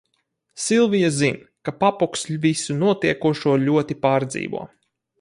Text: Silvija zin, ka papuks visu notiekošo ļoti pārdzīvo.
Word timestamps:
Silvija 0.67 1.11
zin, 1.17 1.37
ka 1.69 1.75
papuks 1.85 2.25
visu 2.47 2.79
notiekošo 2.81 3.57
ļoti 3.69 4.03
pārdzīvo. 4.09 4.69